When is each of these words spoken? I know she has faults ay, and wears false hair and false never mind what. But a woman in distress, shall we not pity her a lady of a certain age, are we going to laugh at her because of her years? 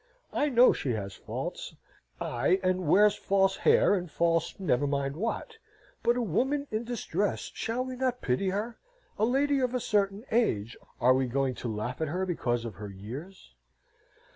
I 0.33 0.49
know 0.49 0.73
she 0.73 0.93
has 0.93 1.13
faults 1.13 1.75
ay, 2.19 2.59
and 2.63 2.87
wears 2.87 3.13
false 3.13 3.57
hair 3.57 3.93
and 3.93 4.09
false 4.09 4.59
never 4.59 4.87
mind 4.87 5.15
what. 5.15 5.57
But 6.01 6.17
a 6.17 6.23
woman 6.23 6.65
in 6.71 6.85
distress, 6.85 7.51
shall 7.53 7.85
we 7.85 7.95
not 7.95 8.19
pity 8.19 8.49
her 8.49 8.79
a 9.19 9.25
lady 9.25 9.59
of 9.59 9.75
a 9.75 9.79
certain 9.79 10.25
age, 10.31 10.75
are 10.99 11.13
we 11.13 11.27
going 11.27 11.53
to 11.53 11.67
laugh 11.71 12.01
at 12.01 12.07
her 12.07 12.25
because 12.25 12.65
of 12.65 12.73
her 12.73 12.89
years? 12.89 13.53